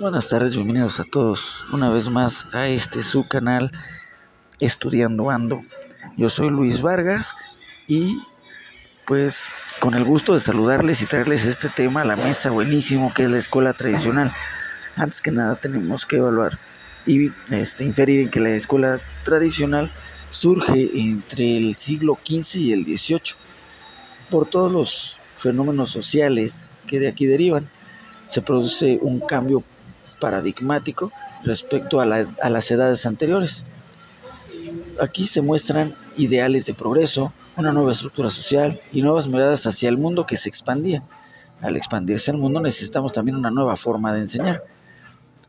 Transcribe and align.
Buenas 0.00 0.30
tardes, 0.30 0.54
bienvenidos 0.56 0.98
a 0.98 1.04
todos 1.04 1.66
una 1.74 1.90
vez 1.90 2.08
más 2.08 2.46
a 2.54 2.68
este 2.68 3.02
su 3.02 3.28
canal 3.28 3.70
Estudiando 4.58 5.28
Ando. 5.28 5.60
Yo 6.16 6.30
soy 6.30 6.48
Luis 6.48 6.80
Vargas 6.80 7.34
y 7.86 8.18
pues 9.06 9.48
con 9.78 9.92
el 9.92 10.04
gusto 10.04 10.32
de 10.32 10.40
saludarles 10.40 11.02
y 11.02 11.06
traerles 11.06 11.44
este 11.44 11.68
tema 11.68 12.00
a 12.00 12.06
la 12.06 12.16
mesa 12.16 12.48
buenísimo 12.48 13.12
que 13.12 13.24
es 13.24 13.30
la 13.30 13.36
escuela 13.36 13.74
tradicional. 13.74 14.32
Antes 14.96 15.20
que 15.20 15.32
nada 15.32 15.56
tenemos 15.56 16.06
que 16.06 16.16
evaluar 16.16 16.58
y 17.04 17.30
este, 17.50 17.84
inferir 17.84 18.20
en 18.20 18.30
que 18.30 18.40
la 18.40 18.52
escuela 18.52 19.02
tradicional 19.22 19.90
surge 20.30 20.92
entre 20.94 21.58
el 21.58 21.74
siglo 21.74 22.18
XV 22.24 22.56
y 22.56 22.72
el 22.72 22.84
XVIII 22.84 23.34
por 24.30 24.48
todos 24.48 24.72
los 24.72 25.18
fenómenos 25.36 25.90
sociales 25.90 26.64
que 26.86 27.00
de 27.00 27.08
aquí 27.08 27.26
derivan. 27.26 27.68
Se 28.30 28.40
produce 28.40 28.98
un 29.02 29.20
cambio 29.20 29.62
paradigmático 30.20 31.10
respecto 31.42 32.00
a, 32.00 32.06
las 32.06 32.70
edades 32.70 33.06
anteriores. 33.06 33.64
Aquí 35.00 35.26
se 35.26 35.42
muestran 35.42 35.94
ideales 36.16 36.66
de 36.66 36.74
progreso, 36.74 37.32
una 37.56 37.72
nueva 37.72 37.92
estructura 37.92 38.30
social 38.30 38.80
y 38.92 39.02
nuevas 39.02 39.26
miradas 39.26 39.66
hacia 39.66 39.88
el 39.88 39.98
mundo 39.98 40.26
que 40.26 40.36
se 40.36 40.48
expandía. 40.48 41.02
Al 41.62 41.76
expandirse 41.76 42.30
el 42.30 42.38
mundo 42.38 42.60
necesitamos 42.60 43.12
también 43.12 43.36
una 43.36 43.50
nueva 43.50 43.76
forma 43.76 44.12
de 44.14 44.20
enseñar, 44.20 44.62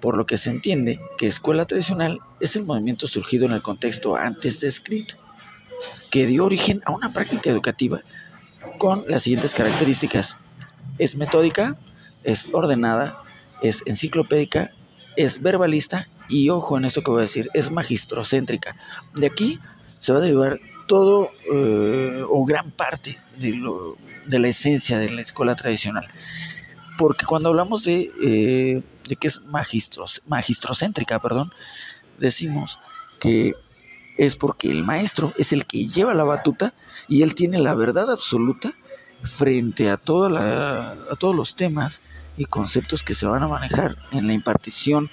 por 0.00 0.16
lo 0.16 0.26
que 0.26 0.36
se 0.36 0.50
entiende 0.50 1.00
que 1.16 1.26
escuela 1.26 1.64
tradicional 1.66 2.18
es 2.40 2.56
el 2.56 2.64
movimiento 2.64 3.06
surgido 3.06 3.46
en 3.46 3.52
el 3.52 3.62
contexto 3.62 4.16
antes 4.16 4.60
descrito, 4.60 5.14
que 6.10 6.26
dio 6.26 6.44
origen 6.44 6.82
a 6.84 6.92
una 6.92 7.12
práctica 7.12 7.50
educativa 7.50 8.00
con 8.78 9.04
las 9.08 9.22
siguientes 9.22 9.54
características. 9.54 10.38
Es 10.98 11.16
metódica, 11.16 11.76
es 12.22 12.48
ordenada, 12.52 13.23
es 13.64 13.82
enciclopédica, 13.86 14.72
es 15.16 15.40
verbalista 15.40 16.06
y 16.28 16.50
ojo 16.50 16.76
en 16.76 16.84
esto 16.84 17.02
que 17.02 17.10
voy 17.10 17.20
a 17.20 17.22
decir, 17.22 17.48
es 17.54 17.70
magistrocéntrica. 17.70 18.76
De 19.14 19.26
aquí 19.26 19.58
se 19.98 20.12
va 20.12 20.18
a 20.18 20.20
derivar 20.20 20.60
todo 20.86 21.30
eh, 21.52 22.22
o 22.28 22.44
gran 22.44 22.70
parte 22.70 23.18
de, 23.38 24.38
la 24.38 24.48
esencia 24.48 24.98
de 24.98 25.10
la 25.10 25.22
escuela 25.22 25.56
tradicional. 25.56 26.06
Porque 26.98 27.24
cuando 27.24 27.48
hablamos 27.48 27.84
de, 27.84 28.12
eh, 28.22 28.82
de 29.08 29.16
que 29.16 29.28
es 29.28 29.40
magistros, 29.46 30.22
magistrocéntrica, 30.26 31.18
perdón, 31.18 31.50
decimos 32.18 32.78
que 33.18 33.54
es 34.18 34.36
porque 34.36 34.70
el 34.70 34.84
maestro 34.84 35.32
es 35.38 35.52
el 35.52 35.64
que 35.64 35.86
lleva 35.86 36.12
la 36.12 36.24
batuta 36.24 36.74
y 37.08 37.22
él 37.22 37.34
tiene 37.34 37.58
la 37.58 37.74
verdad 37.74 38.10
absoluta 38.10 38.74
frente 39.22 39.88
a, 39.88 39.96
toda 39.96 40.28
la, 40.28 40.92
a 41.10 41.16
todos 41.16 41.34
los 41.34 41.56
temas 41.56 42.02
y 42.36 42.44
conceptos 42.46 43.02
que 43.02 43.14
se 43.14 43.26
van 43.26 43.42
a 43.42 43.48
manejar 43.48 43.96
en 44.12 44.26
la 44.26 44.32
impartición 44.32 45.10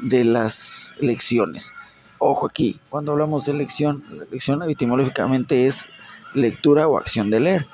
de 0.00 0.24
las 0.24 0.94
lecciones. 1.00 1.72
Ojo 2.18 2.46
aquí, 2.46 2.80
cuando 2.88 3.12
hablamos 3.12 3.46
de 3.46 3.54
lección, 3.54 4.04
la 4.10 4.24
lección 4.30 4.62
etimológicamente 4.70 5.66
es 5.66 5.88
lectura 6.34 6.86
o 6.86 6.96
acción 6.96 7.30
de 7.30 7.40
leer. 7.40 7.66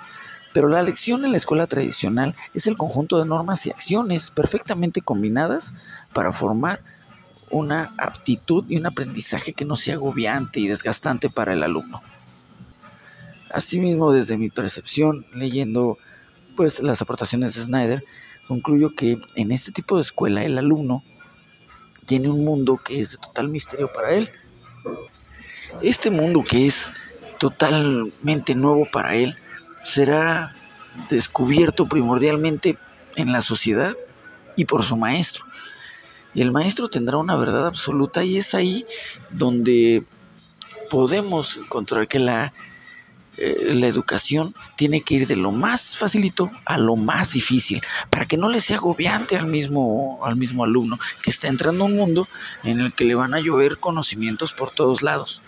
Pero 0.52 0.68
la 0.68 0.82
lección 0.82 1.24
en 1.24 1.32
la 1.32 1.36
escuela 1.36 1.66
tradicional 1.66 2.34
es 2.54 2.66
el 2.66 2.76
conjunto 2.76 3.18
de 3.18 3.26
normas 3.26 3.66
y 3.66 3.70
acciones 3.70 4.30
perfectamente 4.30 5.02
combinadas 5.02 5.74
para 6.12 6.32
formar 6.32 6.80
una 7.50 7.92
aptitud 7.98 8.64
y 8.68 8.78
un 8.78 8.86
aprendizaje 8.86 9.52
que 9.52 9.64
no 9.64 9.76
sea 9.76 9.94
agobiante 9.94 10.60
y 10.60 10.68
desgastante 10.68 11.30
para 11.30 11.52
el 11.52 11.62
alumno. 11.62 12.02
Asimismo, 13.52 14.12
desde 14.12 14.36
mi 14.36 14.50
percepción, 14.50 15.26
leyendo 15.32 15.98
pues 16.58 16.80
las 16.80 17.00
aportaciones 17.00 17.54
de 17.54 17.62
Snyder, 17.62 18.04
concluyo 18.48 18.92
que 18.92 19.16
en 19.36 19.52
este 19.52 19.70
tipo 19.70 19.94
de 19.94 20.02
escuela 20.02 20.44
el 20.44 20.58
alumno 20.58 21.04
tiene 22.04 22.28
un 22.28 22.44
mundo 22.44 22.80
que 22.84 23.00
es 23.00 23.12
de 23.12 23.18
total 23.18 23.48
misterio 23.48 23.92
para 23.92 24.10
él. 24.10 24.28
Este 25.82 26.10
mundo 26.10 26.42
que 26.42 26.66
es 26.66 26.90
totalmente 27.38 28.56
nuevo 28.56 28.88
para 28.90 29.14
él 29.14 29.36
será 29.84 30.52
descubierto 31.08 31.88
primordialmente 31.88 32.76
en 33.14 33.30
la 33.30 33.40
sociedad 33.40 33.94
y 34.56 34.64
por 34.64 34.82
su 34.82 34.96
maestro. 34.96 35.44
El 36.34 36.50
maestro 36.50 36.90
tendrá 36.90 37.18
una 37.18 37.36
verdad 37.36 37.68
absoluta 37.68 38.24
y 38.24 38.36
es 38.36 38.52
ahí 38.52 38.84
donde 39.30 40.02
podemos 40.90 41.56
encontrar 41.56 42.08
que 42.08 42.18
la 42.18 42.52
eh, 43.40 43.72
la 43.74 43.86
educación 43.86 44.52
tiene 44.76 45.02
que 45.02 45.14
ir 45.14 45.26
de 45.28 45.36
lo 45.36 45.52
más 45.52 45.96
facilito 45.96 46.50
a 46.64 46.76
lo 46.76 46.96
más 46.96 47.30
difícil, 47.30 47.80
para 48.10 48.26
que 48.26 48.36
no 48.36 48.48
le 48.48 48.60
sea 48.60 48.78
agobiante 48.78 49.36
al 49.36 49.46
mismo, 49.46 50.18
al 50.24 50.34
mismo 50.34 50.64
alumno 50.64 50.98
que 51.22 51.30
está 51.30 51.46
entrando 51.46 51.84
a 51.84 51.86
un 51.86 51.96
mundo 51.96 52.26
en 52.64 52.80
el 52.80 52.92
que 52.92 53.04
le 53.04 53.14
van 53.14 53.34
a 53.34 53.40
llover 53.40 53.78
conocimientos 53.78 54.52
por 54.52 54.72
todos 54.72 55.02
lados. 55.02 55.40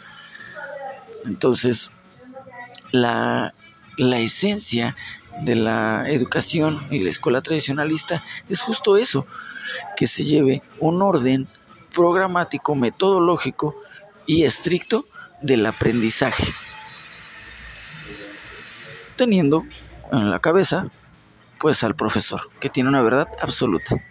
Entonces, 1.25 1.91
la, 2.93 3.55
la 3.97 4.19
esencia 4.21 4.95
de 5.43 5.57
la 5.57 6.05
educación 6.09 6.87
y 6.91 7.01
la 7.01 7.11
escuela 7.11 7.43
tradicionalista 7.43 8.23
es 8.49 8.61
justo 8.61 8.97
eso, 8.97 9.27
que 9.97 10.07
se 10.07 10.23
lleve 10.23 10.63
un 10.79 11.03
orden 11.03 11.49
programático, 11.93 12.77
metodológico 12.77 13.75
y 14.27 14.45
estricto 14.45 15.07
del 15.43 15.67
aprendizaje 15.67 16.45
teniendo 19.21 19.67
en 20.11 20.31
la 20.31 20.39
cabeza 20.39 20.87
pues 21.59 21.85
al 21.85 21.95
profesor, 21.95 22.41
que 22.59 22.71
tiene 22.71 22.89
una 22.89 23.03
verdad 23.03 23.29
absoluta. 23.43 24.03